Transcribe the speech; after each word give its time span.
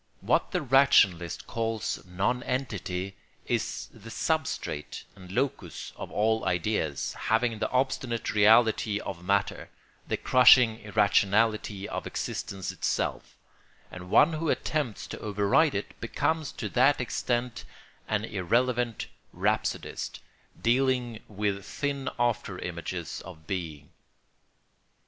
What 0.21 0.49
the 0.49 0.63
rationalist 0.63 1.45
calls 1.45 2.03
nonentity 2.07 3.17
is 3.45 3.87
the 3.93 4.09
substrate 4.09 5.03
and 5.15 5.31
locus 5.31 5.93
of 5.95 6.09
all 6.11 6.43
ideas, 6.43 7.13
having 7.13 7.59
the 7.59 7.69
obstinate 7.69 8.33
reality 8.33 8.99
of 8.99 9.23
matter, 9.23 9.69
the 10.07 10.17
crushing 10.17 10.79
irrationality 10.79 11.87
of 11.87 12.07
existence 12.07 12.71
itself; 12.71 13.37
and 13.91 14.09
one 14.09 14.33
who 14.33 14.49
attempts 14.49 15.05
to 15.05 15.19
override 15.19 15.75
it 15.75 15.93
becomes 16.01 16.51
to 16.53 16.67
that 16.69 16.99
extent 16.99 17.63
an 18.07 18.25
irrelevant 18.25 19.05
rhapsodist, 19.31 20.19
dealing 20.59 21.19
with 21.27 21.63
thin 21.63 22.09
after 22.17 22.57
images 22.57 23.21
of 23.23 23.45
being. 23.45 23.91